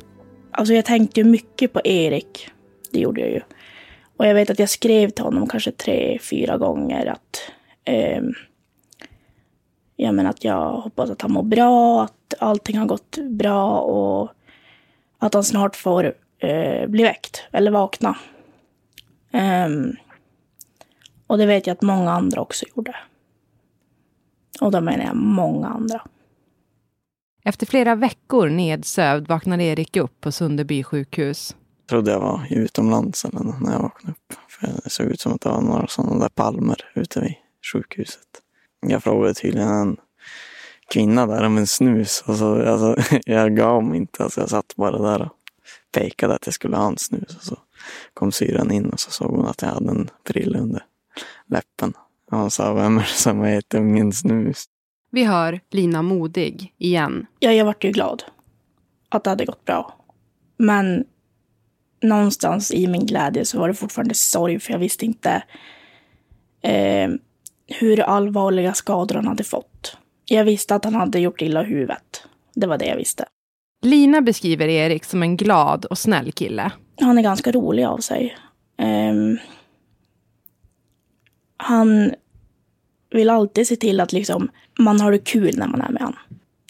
Alltså 0.51 0.75
jag 0.75 0.85
tänkte 0.85 1.25
mycket 1.25 1.73
på 1.73 1.81
Erik. 1.85 2.51
Det 2.93 3.01
gjorde 3.01 3.21
jag 3.21 3.31
ju. 3.31 3.41
Och 4.17 4.27
jag 4.27 4.35
vet 4.35 4.51
att 4.51 4.59
jag 4.59 4.69
skrev 4.69 5.11
till 5.11 5.25
honom 5.25 5.49
kanske 5.49 5.73
tre, 5.73 6.19
fyra 6.19 6.57
gånger 6.57 7.07
att 7.07 7.53
eh, 7.85 8.23
jag 9.97 10.15
menar 10.15 10.31
att 10.31 10.45
jag 10.45 10.73
hoppas 10.73 11.11
att 11.11 11.23
han 11.23 11.33
mår 11.33 11.43
bra, 11.43 12.03
att 12.05 12.35
allting 12.39 12.79
har 12.79 12.87
gått 12.87 13.19
bra 13.31 13.79
och 13.79 14.31
att 15.19 15.35
han 15.35 15.45
snart 15.45 15.77
får 15.77 16.15
eh, 16.39 16.87
bli 16.87 17.03
väckt 17.03 17.45
eller 17.53 17.71
vakna. 17.71 18.19
Eh, 19.33 19.69
och 21.27 21.39
det 21.39 21.47
vet 21.47 21.67
jag 21.67 21.75
att 21.75 21.83
många 21.83 22.11
andra 22.11 22.41
också 22.41 22.67
gjorde. 22.77 22.95
Och 24.61 24.71
då 24.71 24.81
menar 24.81 25.05
jag 25.05 25.17
många 25.17 25.69
andra. 25.69 26.03
Efter 27.45 27.67
flera 27.67 27.95
veckor 27.95 28.49
nedsövd 28.49 29.29
vaknade 29.29 29.65
Erik 29.65 29.97
upp 29.97 30.21
på 30.21 30.33
Sunderby 30.33 30.85
sjukhus. 30.85 31.57
Jag 31.81 31.89
trodde 31.89 32.11
jag 32.11 32.21
var 32.21 32.47
utomlands 32.51 33.27
när 33.33 33.73
jag 33.73 33.83
vaknade 33.83 34.13
upp. 34.13 34.39
För 34.49 34.67
det 34.85 34.91
såg 34.91 35.07
ut 35.07 35.21
som 35.21 35.33
att 35.33 35.41
det 35.41 35.49
var 35.49 35.61
några 35.61 35.87
sådana 35.87 36.19
där 36.19 36.29
palmer 36.29 36.77
ute 36.95 37.21
vid 37.21 37.35
sjukhuset. 37.73 38.29
Jag 38.87 39.03
frågade 39.03 39.35
tydligen 39.35 39.69
en 39.69 39.97
kvinna 40.91 41.27
där 41.27 41.47
om 41.47 41.59
en 41.59 41.67
snus 41.67 42.25
och 42.27 42.37
så, 42.37 42.69
alltså, 42.69 43.17
jag 43.27 43.57
gav 43.57 43.85
mig 43.85 43.99
inte. 43.99 44.25
Alltså, 44.25 44.41
jag 44.41 44.51
satt 44.51 44.77
bara 44.77 44.99
där 44.99 45.23
och 45.23 45.33
pekade 45.93 46.35
att 46.35 46.47
jag 46.47 46.55
skulle 46.55 46.77
ha 46.77 46.87
en 46.87 46.99
snus. 46.99 47.37
Och 47.37 47.43
så 47.43 47.57
kom 48.15 48.33
syran 48.33 48.71
in 48.71 48.91
och 48.91 49.01
så 49.01 49.11
såg 49.11 49.31
hon 49.31 49.47
att 49.47 49.63
jag 49.63 49.69
hade 49.69 49.91
en 49.91 50.11
prille 50.25 50.59
under 50.59 50.85
läppen. 51.47 51.95
Hon 52.31 52.51
sa, 52.51 52.75
vem 52.75 52.99
är 52.99 53.03
det 53.03 53.07
som 53.07 53.39
har 53.39 53.49
gett 53.49 53.75
ungen 53.75 54.13
snus? 54.13 54.65
Vi 55.11 55.25
hör 55.25 55.61
Lina 55.71 56.03
Modig 56.03 56.75
igen. 56.79 57.27
Ja, 57.39 57.53
jag 57.53 57.65
vart 57.65 57.85
ju 57.85 57.91
glad 57.91 58.25
att 59.09 59.25
det 59.25 59.31
hade 59.31 59.45
gått 59.45 59.65
bra. 59.65 59.95
Men 60.57 61.05
någonstans 62.03 62.73
i 62.73 62.87
min 62.87 63.07
glädje 63.07 63.45
så 63.45 63.59
var 63.59 63.69
det 63.69 63.75
fortfarande 63.75 64.15
sorg 64.15 64.61
för 64.61 64.73
jag 64.73 64.79
visste 64.79 65.05
inte 65.05 65.43
eh, 66.63 67.11
hur 67.67 68.01
allvarliga 68.01 68.75
skador 68.75 69.15
han 69.15 69.27
hade 69.27 69.45
fått. 69.45 69.97
Jag 70.25 70.45
visste 70.45 70.75
att 70.75 70.85
han 70.85 70.95
hade 70.95 71.21
gjort 71.21 71.43
illa 71.43 71.63
huvudet. 71.63 72.25
Det 72.55 72.67
var 72.67 72.79
det 72.79 72.87
jag 72.87 72.97
visste. 72.97 73.25
Lina 73.83 74.21
beskriver 74.21 74.69
Erik 74.69 75.05
som 75.05 75.23
en 75.23 75.37
glad 75.37 75.85
och 75.85 75.99
snäll 75.99 76.33
kille. 76.33 76.73
Han 77.01 77.19
är 77.19 77.23
ganska 77.23 77.53
rolig 77.53 77.85
av 77.85 77.99
sig. 77.99 78.37
Um, 78.79 79.39
han 81.63 82.15
vill 83.11 83.31
alltid 83.31 83.67
se 83.67 83.77
till 83.77 84.01
att 84.01 84.13
liksom, 84.13 84.51
man 84.79 85.01
har 85.01 85.13
det 85.13 85.19
kul 85.19 85.59
när 85.59 85.69
man 85.69 85.81
är 85.81 85.89
med 85.89 86.03
honom. 86.03 86.21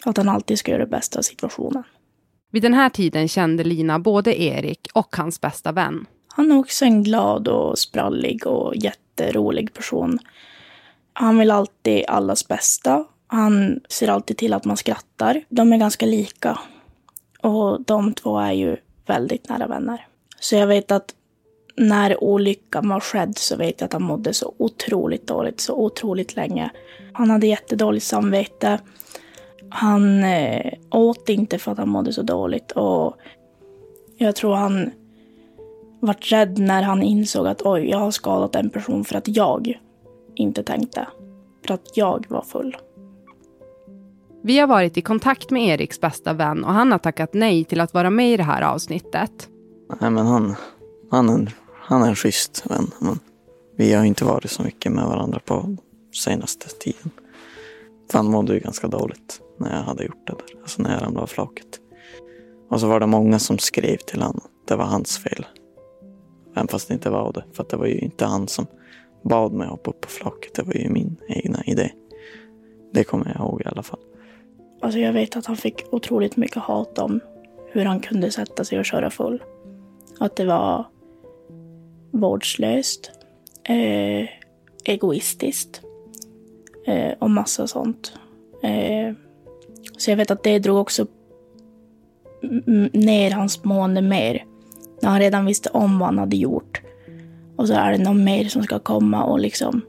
Att 0.05 0.17
han 0.17 0.29
alltid 0.29 0.59
ska 0.59 0.71
göra 0.71 0.85
det 0.85 0.91
bästa 0.91 1.19
av 1.19 1.23
situationen. 1.23 1.83
Vid 2.51 2.63
den 2.63 2.75
här 2.75 2.89
tiden 2.89 3.29
kände 3.29 3.65
Lina 3.65 3.99
både 3.99 4.43
Erik 4.43 4.89
och 4.95 5.17
hans 5.17 5.41
bästa 5.41 5.73
vän. 5.73 6.07
Han 6.29 6.53
är 6.53 6.59
också 6.59 6.85
en 6.85 7.03
glad 7.03 7.49
och 7.49 7.79
sprallig 7.79 8.47
och 8.47 8.77
jätterolig 8.77 9.75
person. 9.75 10.19
Han 11.13 11.39
vill 11.39 11.51
alltid 11.51 12.05
allas 12.09 12.49
bästa. 12.49 13.05
Han 13.27 13.81
ser 13.89 14.09
alltid 14.09 14.37
till 14.37 14.53
att 14.53 14.65
man 14.65 14.77
skrattar. 14.77 15.43
De 15.49 15.73
är 15.73 15.77
ganska 15.77 16.07
lika. 16.07 16.59
Och 17.41 17.83
de 17.83 18.15
två 18.15 18.39
är 18.39 18.53
ju 18.53 18.77
väldigt 19.07 19.49
nära 19.49 19.67
vänner. 19.67 20.07
Så 20.41 20.57
jag 20.57 20.67
vet 20.67 20.91
att 20.91 21.15
när 21.81 22.25
olyckan 22.25 22.89
var 22.89 23.01
skedd 23.01 23.39
så 23.39 23.57
vet 23.57 23.81
jag 23.81 23.87
att 23.87 23.93
han 23.93 24.03
mådde 24.03 24.33
så 24.33 24.55
otroligt 24.59 25.27
dåligt, 25.27 25.61
så 25.61 25.75
otroligt 25.75 26.37
länge. 26.37 26.71
Han 27.13 27.31
hade 27.31 27.47
jättedåligt 27.47 28.07
samvete. 28.07 28.81
Han 29.71 30.25
eh, 30.25 30.73
åt 30.91 31.29
inte 31.29 31.59
för 31.59 31.73
att 31.73 31.79
han 31.79 31.89
mådde 31.89 32.13
så 32.13 32.23
dåligt 32.23 32.73
och 32.73 33.17
jag 34.17 34.37
tror 34.37 34.55
han 34.55 34.91
vart 36.01 36.33
rädd 36.33 36.59
när 36.59 36.83
han 36.83 37.03
insåg 37.03 37.47
att 37.47 37.63
oj, 37.63 37.91
jag 37.91 37.99
har 37.99 38.11
skadat 38.11 38.57
en 38.57 38.71
person 38.71 39.05
för 39.05 39.15
att 39.15 39.29
jag 39.29 39.79
inte 40.35 40.63
tänkte. 40.63 41.07
För 41.67 41.75
att 41.75 41.97
jag 41.97 42.27
var 42.29 42.43
full. 42.43 42.77
Vi 44.43 44.59
har 44.59 44.67
varit 44.67 44.97
i 44.97 45.01
kontakt 45.01 45.51
med 45.51 45.67
Eriks 45.67 46.01
bästa 46.01 46.33
vän 46.33 46.65
och 46.65 46.73
han 46.73 46.93
har 46.93 46.99
tackat 46.99 47.35
nej 47.35 47.65
till 47.65 47.81
att 47.81 47.95
vara 47.95 48.11
med 48.11 48.33
i 48.33 48.37
det 48.37 48.43
här 48.43 48.63
avsnittet. 48.63 49.49
Nej 50.01 50.11
men 50.11 50.27
han, 50.27 50.55
han, 51.11 51.29
är, 51.29 51.35
en, 51.35 51.51
han 51.91 52.03
är 52.03 52.09
en 52.09 52.17
schysst 52.17 52.71
vän. 52.71 52.91
Men 52.99 53.19
vi 53.77 53.93
har 53.93 54.05
inte 54.05 54.25
varit 54.25 54.51
så 54.51 54.63
mycket 54.63 54.93
med 54.93 55.05
varandra 55.05 55.41
på 55.45 55.77
senaste 56.25 56.69
tiden. 56.69 57.11
För 58.11 58.19
han 58.19 58.31
mådde 58.31 58.55
ju 58.55 58.61
ganska 58.61 58.89
dåligt 58.89 59.41
när 59.59 59.77
jag 59.77 59.83
hade 59.83 60.05
gjort 60.05 60.27
det 60.27 60.33
där. 60.33 60.61
Alltså 60.61 60.83
när 60.83 60.93
jag 60.93 61.03
ramlade 61.03 61.23
av 61.23 61.27
flaket. 61.27 61.81
Och 62.69 62.81
så 62.81 62.87
var 62.87 63.01
det 63.01 63.07
många 63.07 63.39
som 63.39 63.59
skrev 63.59 63.97
till 63.97 64.23
honom 64.23 64.41
att 64.45 64.69
det 64.69 64.77
var 64.77 64.85
hans 64.85 65.19
fel. 65.19 65.47
Även 66.55 66.69
fast 66.69 66.89
det 66.89 66.95
inte 66.95 67.11
var 67.11 67.33
det. 67.33 67.45
För 67.53 67.63
att 67.63 67.69
det 67.69 67.77
var 67.77 67.87
ju 67.87 67.99
inte 67.99 68.25
han 68.25 68.49
som 68.49 68.67
bad 69.23 69.53
mig 69.53 69.69
hoppa 69.69 69.91
upp 69.91 70.01
på 70.01 70.09
flaket. 70.09 70.55
Det 70.55 70.63
var 70.63 70.75
ju 70.75 70.89
min 70.89 71.17
egna 71.29 71.63
idé. 71.65 71.93
Det 72.93 73.05
kommer 73.05 73.27
jag 73.27 73.37
ihåg 73.37 73.61
i 73.61 73.65
alla 73.65 73.83
fall. 73.83 74.01
Alltså 74.83 74.99
jag 74.99 75.13
vet 75.13 75.37
att 75.37 75.47
han 75.47 75.57
fick 75.57 75.85
otroligt 75.93 76.37
mycket 76.37 76.63
hat 76.63 76.99
om 76.99 77.21
hur 77.73 77.85
han 77.85 78.01
kunde 78.01 78.31
sätta 78.31 78.65
sig 78.65 78.79
och 78.79 78.85
köra 78.85 79.11
full. 79.11 79.43
Att 80.21 80.37
det 80.37 80.45
var 80.45 80.87
vårdslöst, 82.11 83.11
eh, 83.65 84.29
egoistiskt 84.85 85.81
eh, 86.87 87.13
och 87.19 87.31
massa 87.31 87.67
sånt. 87.67 88.13
Eh, 88.63 89.15
så 89.99 90.11
jag 90.11 90.17
vet 90.17 90.31
att 90.31 90.43
det 90.43 90.59
drog 90.59 90.79
också 90.79 91.07
ner 92.93 93.31
hans 93.31 93.65
mående 93.65 94.03
mer. 94.03 94.45
När 95.03 95.11
han 95.11 95.21
redan 95.21 95.47
visste 95.47 95.71
om 95.71 95.99
vad 95.99 96.09
han 96.09 96.19
hade 96.19 96.37
gjort. 96.37 96.83
Och 97.57 97.69
så 97.69 97.75
är 97.75 97.93
det 97.93 98.05
någon 98.05 98.25
mer 98.25 98.45
som 98.45 98.63
ska 98.63 98.79
komma 98.79 99.25
och 99.25 99.41
liksom 99.41 99.81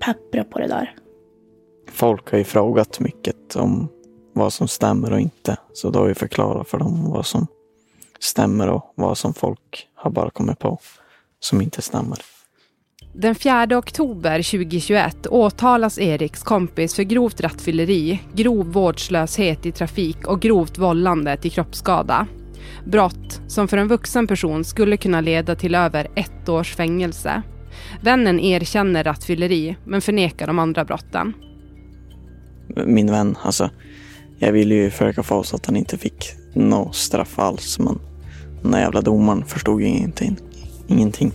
peppra 0.00 0.44
på 0.44 0.58
det 0.58 0.66
där. 0.66 0.94
Folk 1.90 2.30
har 2.30 2.38
ju 2.38 2.44
frågat 2.44 3.00
mycket 3.00 3.56
om 3.56 3.88
vad 4.32 4.52
som 4.52 4.68
stämmer 4.68 5.12
och 5.12 5.20
inte. 5.20 5.56
Så 5.72 5.90
då 5.90 5.98
har 5.98 6.06
vi 6.06 6.14
förklarat 6.14 6.68
för 6.68 6.78
dem 6.78 7.10
vad 7.10 7.26
som 7.26 7.46
stämmer 8.20 8.68
och 8.68 8.92
vad 8.94 9.18
som 9.18 9.34
folk 9.34 9.87
har 9.98 10.10
bara 10.10 10.30
kommit 10.30 10.58
på 10.58 10.78
som 11.40 11.60
inte 11.60 11.82
stämmer. 11.82 12.18
Den 13.12 13.34
4 13.34 13.78
oktober 13.78 14.42
2021 14.42 15.26
åtalas 15.26 15.98
Eriks 15.98 16.42
kompis 16.42 16.94
för 16.94 17.02
grovt 17.02 17.40
rattfylleri, 17.40 18.20
grov 18.34 18.72
vårdslöshet 18.72 19.66
i 19.66 19.72
trafik 19.72 20.26
och 20.26 20.40
grovt 20.40 20.78
vållande 20.78 21.36
till 21.36 21.50
kroppsskada. 21.50 22.26
Brott 22.86 23.40
som 23.48 23.68
för 23.68 23.76
en 23.76 23.88
vuxen 23.88 24.26
person 24.26 24.64
skulle 24.64 24.96
kunna 24.96 25.20
leda 25.20 25.56
till 25.56 25.74
över 25.74 26.08
ett 26.14 26.48
års 26.48 26.74
fängelse. 26.74 27.42
Vännen 28.00 28.40
erkänner 28.40 29.04
rattfylleri 29.04 29.76
men 29.84 30.00
förnekar 30.00 30.46
de 30.46 30.58
andra 30.58 30.84
brotten. 30.84 31.32
Min 32.86 33.10
vän, 33.10 33.36
alltså 33.42 33.70
jag 34.38 34.52
ville 34.52 34.74
ju 34.74 34.90
försöka 34.90 35.22
få 35.22 35.42
så 35.42 35.56
att 35.56 35.66
han 35.66 35.76
inte 35.76 35.98
fick 35.98 36.32
något 36.54 36.96
straff 36.96 37.38
alls 37.38 37.78
men 37.78 37.98
den 38.62 38.70
där 38.70 38.80
jävla 38.80 39.00
domaren 39.00 39.44
förstod 39.44 39.80
ju 39.80 39.86
ingenting. 39.86 40.36
Ingenting. 40.86 41.32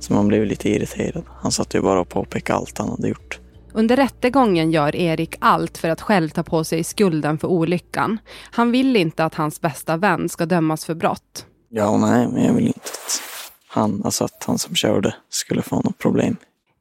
Så 0.00 0.12
man 0.12 0.28
blev 0.28 0.44
lite 0.44 0.70
irriterad. 0.70 1.24
Han 1.40 1.52
satt 1.52 1.74
ju 1.74 1.80
bara 1.80 2.00
och 2.00 2.08
påpekade 2.08 2.58
allt 2.58 2.78
han 2.78 2.88
hade 2.88 3.08
gjort. 3.08 3.40
Under 3.72 3.96
rättegången 3.96 4.70
gör 4.70 4.96
Erik 4.96 5.34
allt 5.38 5.78
för 5.78 5.88
att 5.88 6.00
själv 6.00 6.28
ta 6.28 6.42
på 6.42 6.64
sig 6.64 6.84
skulden 6.84 7.38
för 7.38 7.48
olyckan. 7.48 8.18
Han 8.50 8.72
vill 8.72 8.96
inte 8.96 9.24
att 9.24 9.34
hans 9.34 9.60
bästa 9.60 9.96
vän 9.96 10.28
ska 10.28 10.46
dömas 10.46 10.84
för 10.84 10.94
brott. 10.94 11.46
Ja, 11.68 11.96
nej, 11.96 12.28
men 12.28 12.44
jag 12.44 12.54
vill 12.54 12.66
inte 12.66 12.80
att 12.80 13.22
han, 13.68 14.02
alltså 14.04 14.24
att 14.24 14.44
han 14.46 14.58
som 14.58 14.74
körde 14.74 15.14
skulle 15.28 15.62
få 15.62 15.76
något 15.76 15.98
problem. 15.98 16.36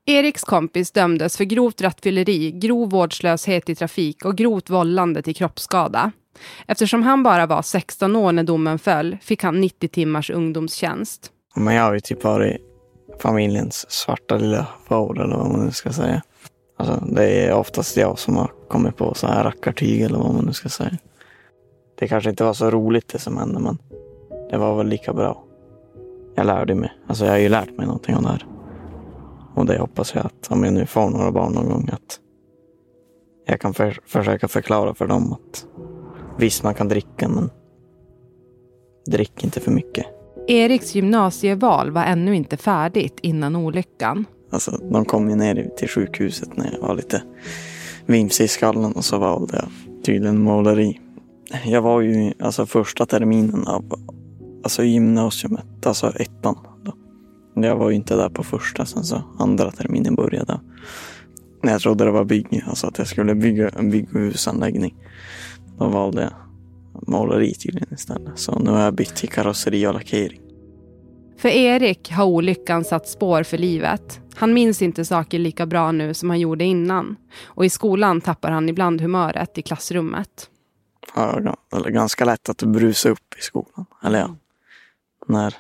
Eriks 0.06 0.44
kompis 0.44 0.92
dömdes 0.92 1.38
för 1.38 1.44
grovt 1.44 1.82
rattfylleri, 1.82 2.52
grov 2.52 2.90
vårdslöshet 2.90 3.70
i 3.70 3.76
trafik 3.76 4.26
och 4.26 4.36
grovt 4.36 4.70
vållande 4.70 5.22
till 5.22 5.36
kroppsskada. 5.36 6.12
Eftersom 6.68 7.04
han 7.04 7.24
bara 7.24 7.46
var 7.46 7.62
16 7.62 8.16
år 8.16 8.32
när 8.32 8.44
domen 8.44 8.80
föll 8.80 9.18
fick 9.22 9.44
han 9.44 9.62
90 9.62 9.88
timmars 9.90 10.30
ungdomstjänst. 10.30 11.32
Men 11.56 11.76
jag 11.76 11.84
har 11.84 11.94
ju 11.94 12.00
typ 12.00 12.24
varit 12.24 12.58
familjens 13.20 13.92
svarta 13.92 14.38
lilla 14.38 14.68
får 14.88 15.22
eller 15.22 15.36
vad 15.36 15.52
man 15.52 15.66
nu 15.66 15.72
ska 15.72 15.92
säga. 15.92 16.22
Alltså, 16.78 17.06
det 17.06 17.46
är 17.46 17.54
oftast 17.54 17.98
jag 17.98 18.20
som 18.20 18.38
har 18.38 18.52
kommit 18.68 18.98
på 18.98 19.14
så 19.14 19.28
här 19.28 19.44
rackartyg 19.44 20.02
eller 20.02 20.18
vad 20.18 20.34
man 20.34 20.46
nu 20.46 20.54
ska 20.54 20.70
säga. 20.70 20.98
Det 22.00 22.08
kanske 22.08 22.30
inte 22.30 22.44
var 22.44 22.54
så 22.54 22.72
roligt 22.72 23.08
det 23.08 23.20
som 23.20 23.38
hände 23.38 23.60
men 23.60 23.78
det 24.50 24.58
var 24.58 24.78
väl 24.78 24.88
lika 24.88 25.14
bra. 25.14 25.44
Jag 26.36 26.46
lärde 26.46 26.76
mig. 26.76 26.92
Alltså 27.08 27.26
jag 27.26 27.32
har 27.32 27.40
ju 27.40 27.50
lärt 27.50 27.78
mig 27.78 27.86
någonting 27.86 28.16
om 28.16 28.24
det 28.24 28.30
här. 28.30 28.46
Och 29.56 29.66
det 29.66 29.80
hoppas 29.80 30.16
jag 30.16 30.26
att 30.26 30.52
om 30.52 30.64
jag 30.64 30.74
nu 30.74 30.86
får 30.86 31.10
några 31.10 31.32
barn 31.32 31.54
någon 31.54 31.70
gång 31.70 31.90
att 31.92 32.20
jag 33.46 33.62
kan 33.62 33.74
för, 33.74 34.00
försöka 34.06 34.48
förklara 34.48 34.94
för 34.94 35.08
dem 35.08 35.34
att 35.34 35.66
visst 36.40 36.64
man 36.64 36.74
kan 36.74 36.88
dricka 36.88 37.28
men 37.28 37.50
drick 39.12 39.44
inte 39.44 39.60
för 39.60 39.72
mycket. 39.72 40.06
Eriks 40.48 40.96
gymnasieval 40.96 41.92
var 41.92 42.04
ännu 42.04 42.36
inte 42.36 42.58
färdigt 42.58 43.20
innan 43.22 43.56
olyckan. 43.56 44.26
Alltså, 44.52 44.72
de 44.92 45.06
kom 45.06 45.30
ju 45.30 45.36
ner 45.36 45.70
till 45.78 45.90
sjukhuset 45.90 46.58
när 46.58 46.72
jag 46.74 46.88
var 46.88 46.96
lite 46.96 47.22
vimsig 48.06 48.44
i 48.44 48.48
skallen 48.48 48.94
och 48.94 49.06
så 49.06 49.18
valde 49.18 49.56
jag 49.56 49.68
tydligen 50.04 50.42
måleri. 50.42 51.00
Jag 51.66 51.82
var 51.82 52.02
ju 52.02 52.34
alltså 52.40 52.66
första 52.66 53.06
terminen 53.06 53.68
av 53.68 53.86
alltså 54.64 54.84
gymnasiet, 54.84 55.86
alltså 55.86 56.14
ettan. 56.16 56.58
Då. 56.84 56.94
Jag 57.62 57.76
var 57.76 57.90
ju 57.90 57.96
inte 57.96 58.16
där 58.16 58.30
på 58.30 58.44
första, 58.44 58.86
sen 58.86 59.04
så 59.04 59.22
andra 59.40 59.72
terminen 59.72 60.16
började. 60.16 60.60
Jag 61.62 61.82
trodde 61.82 62.06
det 62.06 62.12
var 62.12 62.26
bygg, 62.26 62.64
alltså 62.68 62.88
att 62.88 62.98
jag 62.98 63.08
skulle 63.08 63.36
bygga 63.36 63.70
en 63.70 63.92
bygghusanläggning. 63.92 64.96
Då 65.78 65.88
valde 65.88 66.22
jag 66.22 66.34
måleri 67.08 67.54
tydligen 67.54 67.94
istället. 67.94 68.40
Så 68.40 68.60
nu 68.60 68.72
har 68.72 68.80
jag 68.80 68.94
bytt 68.94 69.16
till 69.16 69.30
karosseri 69.30 69.88
och 69.88 69.94
lackering. 69.94 70.42
För 71.38 71.50
Erik 71.50 72.12
har 72.12 72.26
olyckan 72.26 72.84
satt 72.84 73.08
spår 73.08 73.44
för 73.44 73.58
livet. 73.58 74.20
Han 74.36 74.54
minns 74.54 74.82
inte 74.82 75.06
saker 75.06 75.40
lika 75.40 75.66
bra 75.66 75.92
nu 75.92 76.14
som 76.14 76.30
han 76.30 76.40
gjorde 76.40 76.64
innan. 76.64 77.16
Och 77.44 77.66
i 77.66 77.70
skolan 77.70 78.22
tappar 78.22 78.52
han 78.52 78.70
ibland 78.70 79.02
humöret 79.02 79.58
i 79.58 79.62
klassrummet. 79.62 80.50
Ja, 81.16 81.58
eller 81.76 81.90
ganska 81.90 82.26
lätt 82.26 82.50
att 82.50 82.64
brusa 82.64 83.10
upp 83.10 83.36
i 83.40 83.42
skolan. 83.42 83.86
Eller 84.04 84.20
ja, 84.20 84.36
när... 85.28 85.56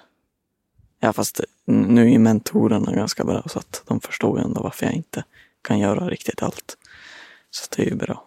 Ja, 1.00 1.14
fast 1.14 1.42
nu 1.66 2.14
är 2.14 2.20
mentorerna 2.20 2.92
ganska 2.92 3.24
bra 3.24 3.44
så 3.46 3.60
att 3.60 3.84
de 3.88 4.00
förstår 4.00 4.40
ju 4.40 4.46
ändå 4.46 4.62
varför 4.62 4.86
jag 4.86 4.96
inte 4.96 5.24
kan 5.62 5.80
göra 5.80 6.10
riktigt 6.10 6.44
allt. 6.44 6.78
Så 7.50 7.66
det 7.76 7.82
är 7.84 7.90
ju 7.90 7.96
bra 7.96 8.27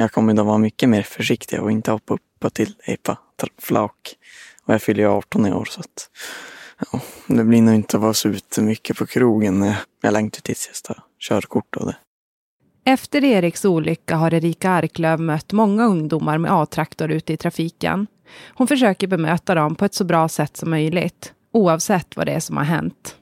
jag 0.00 0.12
kommer 0.12 0.34
då 0.34 0.42
vara 0.42 0.58
mycket 0.58 0.88
mer 0.88 1.02
försiktig 1.02 1.62
och 1.62 1.70
inte 1.70 1.90
hoppa 1.90 2.14
upp 2.14 2.20
på 2.40 2.50
till 2.50 2.74
epa 2.84 3.18
flak. 3.58 4.14
Och 4.64 4.74
jag 4.74 4.82
fyller 4.82 5.02
ju 5.02 5.08
18 5.08 5.46
i 5.46 5.52
år 5.52 5.64
så 5.64 5.80
att 5.80 6.10
ja, 6.92 7.00
det 7.26 7.44
blir 7.44 7.62
nog 7.62 7.74
inte 7.74 7.96
att 7.96 8.02
vara 8.02 8.14
så 8.14 8.28
ute 8.28 8.62
mycket 8.62 8.96
på 8.96 9.06
krogen. 9.06 9.72
Jag 10.02 10.12
längtar 10.12 10.40
tills 10.40 10.70
jag 10.72 10.96
tar 10.96 11.04
körkort 11.18 11.76
och 11.76 11.86
det. 11.86 11.96
Efter 12.84 13.24
Eriks 13.24 13.64
olycka 13.64 14.16
har 14.16 14.34
Erika 14.34 14.70
Arklöv 14.70 15.20
mött 15.20 15.52
många 15.52 15.84
ungdomar 15.84 16.38
med 16.38 16.52
A-traktor 16.52 17.10
ute 17.10 17.32
i 17.32 17.36
trafiken. 17.36 18.06
Hon 18.54 18.66
försöker 18.66 19.06
bemöta 19.06 19.54
dem 19.54 19.74
på 19.74 19.84
ett 19.84 19.94
så 19.94 20.04
bra 20.04 20.28
sätt 20.28 20.56
som 20.56 20.70
möjligt, 20.70 21.32
oavsett 21.52 22.16
vad 22.16 22.26
det 22.26 22.32
är 22.32 22.40
som 22.40 22.56
har 22.56 22.64
hänt. 22.64 23.16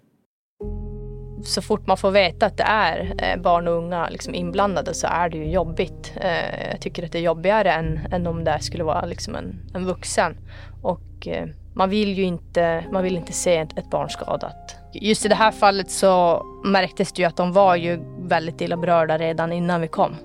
Så 1.45 1.63
fort 1.63 1.87
man 1.87 1.97
får 1.97 2.11
veta 2.11 2.47
att 2.47 2.57
det 2.57 2.63
är 2.63 3.15
eh, 3.19 3.41
barn 3.41 3.69
och 3.69 3.75
unga 3.75 4.09
liksom 4.09 4.35
inblandade 4.35 4.95
så 4.95 5.07
är 5.07 5.29
det 5.29 5.39
ju 5.39 5.51
jobbigt. 5.51 6.13
Eh, 6.21 6.71
jag 6.71 6.81
tycker 6.81 7.05
att 7.05 7.13
det 7.13 7.19
är 7.19 7.23
jobbigare 7.23 7.73
än, 7.73 8.01
än 8.13 8.27
om 8.27 8.45
det 8.45 8.61
skulle 8.61 8.85
vara 8.85 9.05
liksom 9.05 9.35
en, 9.35 9.61
en 9.75 9.87
vuxen. 9.87 10.37
Och 10.83 11.27
eh, 11.27 11.47
man 11.75 11.91
vill 11.91 12.19
ju 12.19 12.23
inte, 12.23 12.85
man 12.93 13.03
vill 13.03 13.17
inte 13.17 13.33
se 13.33 13.57
ett, 13.57 13.79
ett 13.79 13.91
barn 13.91 14.11
skadat. 14.11 14.77
Just 14.93 15.25
i 15.25 15.29
det 15.29 15.35
här 15.35 15.51
fallet 15.51 15.91
så 15.91 16.43
märktes 16.65 17.13
det 17.13 17.23
ju 17.23 17.29
att 17.29 17.37
de 17.37 17.53
var 17.53 17.77
ju 17.77 18.01
väldigt 18.23 18.61
illa 18.61 18.77
berörda 18.77 19.19
redan 19.19 19.53
innan 19.53 19.81
vi 19.81 19.89
kom. 19.89 20.17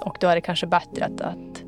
Och 0.00 0.16
då 0.20 0.28
är 0.28 0.34
det 0.34 0.40
kanske 0.40 0.66
bättre 0.66 1.04
att, 1.04 1.20
att, 1.20 1.62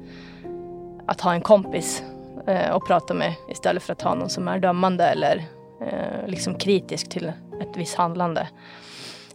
att 1.06 1.20
ha 1.20 1.34
en 1.34 1.40
kompis 1.40 2.02
att 2.46 2.86
prata 2.86 3.14
med 3.14 3.34
istället 3.48 3.82
för 3.82 3.92
att 3.92 4.02
ha 4.02 4.14
någon 4.14 4.30
som 4.30 4.48
är 4.48 4.58
dömande 4.58 5.04
eller 5.04 5.44
liksom 6.26 6.54
kritisk 6.54 7.08
till 7.08 7.32
ett 7.60 7.76
visst 7.76 7.94
handlande. 7.94 8.48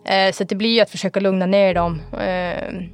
Eh, 0.05 0.31
så 0.31 0.43
det 0.43 0.55
blir 0.55 0.75
ju 0.75 0.81
att 0.81 0.89
försöka 0.89 1.19
lugna 1.19 1.45
ner 1.45 1.73
dem 1.73 2.01
eh, 2.19 2.87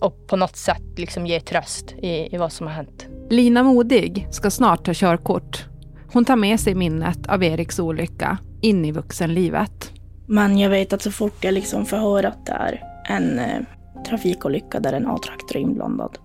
och 0.00 0.26
på 0.26 0.36
något 0.36 0.56
sätt 0.56 0.98
liksom 0.98 1.26
ge 1.26 1.40
tröst 1.40 1.92
i, 1.92 2.34
i 2.34 2.36
vad 2.38 2.52
som 2.52 2.66
har 2.66 2.74
hänt. 2.74 3.06
Lina 3.30 3.62
Modig 3.62 4.26
ska 4.30 4.50
snart 4.50 4.84
ta 4.84 4.92
körkort. 4.94 5.64
Hon 6.12 6.24
tar 6.24 6.36
med 6.36 6.60
sig 6.60 6.74
minnet 6.74 7.26
av 7.26 7.44
Eriks 7.44 7.78
olycka 7.78 8.38
in 8.60 8.84
i 8.84 8.92
vuxenlivet. 8.92 9.92
Men 10.26 10.58
jag 10.58 10.70
vet 10.70 10.92
att 10.92 11.02
så 11.02 11.10
fort 11.10 11.44
jag 11.44 11.54
liksom 11.54 11.86
får 11.86 11.96
höra 11.96 12.28
att 12.28 12.46
det 12.46 12.52
är 12.52 12.82
en 13.08 13.38
eh, 13.38 13.60
trafikolycka 14.08 14.80
där 14.80 14.92
en 14.92 15.06
A-traktor 15.06 15.56
är 15.56 15.60
inblandad 15.60 16.18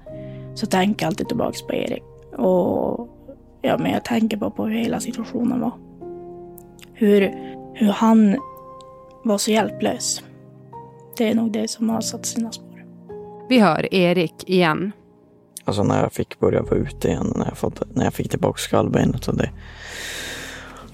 så 0.55 0.65
tänker 0.65 1.05
jag 1.05 1.07
alltid 1.07 1.27
tillbaka 1.27 1.57
på 1.67 1.73
Erik. 1.73 2.03
Och 2.37 3.09
ja, 3.61 3.77
men 3.77 3.91
jag 3.91 4.05
tänker 4.05 4.37
bara 4.37 4.49
på 4.49 4.65
hur 4.65 4.77
hela 4.77 4.99
situationen 4.99 5.59
var. 5.59 5.71
Hur, 6.93 7.33
hur 7.77 7.91
han 7.91 8.37
var 9.23 9.37
så 9.37 9.51
hjälplös. 9.51 10.23
Det 11.17 11.29
är 11.29 11.35
nog 11.35 11.51
det 11.51 11.67
som 11.67 11.89
har 11.89 12.01
satt 12.01 12.25
sina 12.25 12.51
spår. 12.51 12.85
Vi 13.49 13.59
hör 13.59 13.93
Erik 13.93 14.49
igen. 14.49 14.91
Alltså 15.63 15.83
när 15.83 16.01
jag 16.01 16.13
fick 16.13 16.39
börja 16.39 16.61
vara 16.61 16.75
ute 16.75 17.07
igen, 17.07 17.33
när 17.35 17.45
jag, 17.45 17.57
fått, 17.57 17.95
när 17.95 18.03
jag 18.03 18.13
fick 18.13 18.29
tillbaka 18.29 18.57
skallbenet 18.57 19.27
och 19.27 19.37
det. 19.37 19.49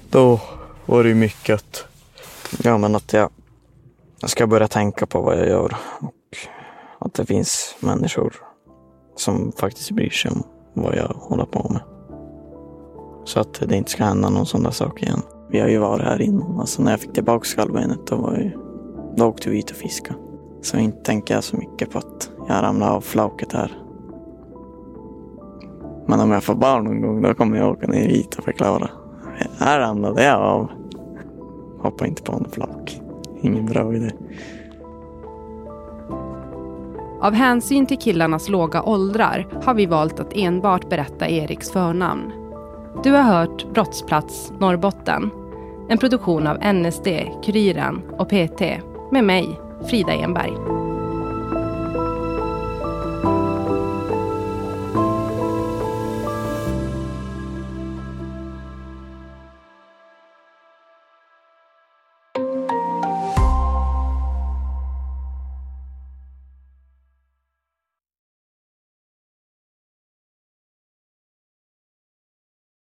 Då 0.09 0.39
var 0.85 1.03
det 1.03 1.09
ju 1.09 1.15
mycket 1.15 1.55
att, 1.55 1.85
ja 2.63 2.77
men 2.77 2.95
att 2.95 3.13
jag, 3.13 3.29
jag 4.19 4.29
ska 4.29 4.47
börja 4.47 4.67
tänka 4.67 5.05
på 5.05 5.21
vad 5.21 5.39
jag 5.39 5.47
gör 5.47 5.75
och 5.99 6.37
att 6.99 7.13
det 7.13 7.25
finns 7.25 7.75
människor 7.79 8.33
som 9.15 9.51
faktiskt 9.51 9.91
bryr 9.91 10.09
sig 10.09 10.31
om 10.31 10.43
vad 10.73 10.95
jag 10.95 11.07
håller 11.07 11.45
på 11.45 11.69
med. 11.69 11.81
Så 13.25 13.39
att 13.39 13.53
det 13.53 13.75
inte 13.75 13.91
ska 13.91 14.03
hända 14.03 14.29
någon 14.29 14.45
sån 14.45 14.63
där 14.63 14.71
sak 14.71 15.01
igen. 15.01 15.21
Vi 15.53 15.59
har 15.59 15.67
ju 15.67 15.77
varit 15.77 16.05
här 16.05 16.21
innan. 16.21 16.59
Alltså 16.59 16.83
när 16.83 16.91
jag 16.91 16.99
fick 16.99 17.13
tillbaka 17.13 17.45
skallbenet 17.45 18.07
då, 18.07 18.15
var 18.15 18.33
ju, 18.37 18.51
då 19.15 19.25
åkte 19.25 19.49
vi 19.49 19.59
ut 19.59 19.71
och 19.71 19.75
fiskade. 19.75 20.19
Så 20.61 20.77
inte 20.77 20.97
tänker 20.97 21.33
jag 21.33 21.43
så 21.43 21.57
mycket 21.57 21.91
på 21.91 21.97
att 21.97 22.31
jag 22.47 22.63
ramlade 22.63 22.91
av 22.91 23.01
flaket 23.01 23.53
här. 23.53 23.71
Men 26.05 26.19
om 26.19 26.31
jag 26.31 26.43
får 26.43 26.55
barn 26.55 26.83
någon 26.83 27.01
gång 27.01 27.21
då 27.21 27.33
kommer 27.33 27.57
jag 27.57 27.71
åka 27.71 27.87
ner 27.87 28.07
hit 28.07 28.35
och 28.35 28.43
förklara. 28.43 28.89
Här 29.59 29.79
ramlade 29.79 30.23
jag 30.23 30.41
av. 30.41 30.71
Hoppa 31.79 32.07
inte 32.07 32.23
på 32.23 32.33
en 32.33 32.49
flak. 32.51 33.01
Ingen 33.41 33.65
bra 33.65 33.95
idé. 33.95 34.11
Av 37.21 37.33
hänsyn 37.33 37.85
till 37.85 37.99
killarnas 37.99 38.49
låga 38.49 38.83
åldrar 38.83 39.47
har 39.63 39.73
vi 39.73 39.85
valt 39.85 40.19
att 40.19 40.33
enbart 40.35 40.89
berätta 40.89 41.27
Eriks 41.27 41.71
förnamn. 41.71 42.31
Du 43.03 43.11
har 43.11 43.23
hört 43.23 43.73
Brottsplats 43.73 44.53
Norrbotten. 44.59 45.29
En 45.89 45.97
produktion 45.97 46.47
av 46.47 46.73
NSD, 46.73 47.07
Kuriren 47.43 48.01
och 48.17 48.29
PT 48.29 48.61
med 49.11 49.23
mig, 49.23 49.59
Frida 49.89 50.13
Enberg. 50.13 50.82